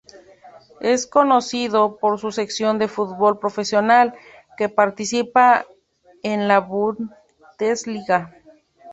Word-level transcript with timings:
Es 0.79 1.05
conocido 1.05 1.97
por 1.97 2.17
su 2.17 2.31
sección 2.31 2.79
de 2.79 2.87
fútbol 2.87 3.37
profesional, 3.37 4.15
que 4.57 4.67
participa 4.67 5.67
en 6.23 6.47
la 6.47 6.59
Bundesliga. 6.59 8.33